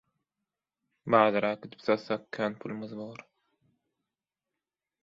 Bazara 1.11 1.51
äkidip 1.57 1.85
satsak, 1.89 2.27
kän 2.37 2.59
pulumyz 2.65 2.99
bor. 3.03 3.25